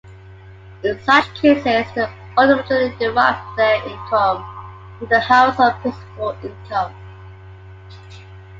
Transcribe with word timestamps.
In 0.83 0.99
such 1.03 1.31
cases, 1.39 1.63
they 1.93 2.11
ultimately 2.35 2.89
derive 2.97 3.37
their 3.55 3.87
income 3.87 4.43
from 4.97 5.09
the 5.09 5.19
household's 5.19 5.77
principal 5.81 6.35
income. 6.41 6.95